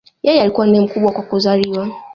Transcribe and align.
Yeye 0.23 0.41
alikuwa 0.41 0.67
ndiye 0.67 0.83
mkubwa 0.85 1.11
kwa 1.11 1.23
kuzaliwa 1.23 1.87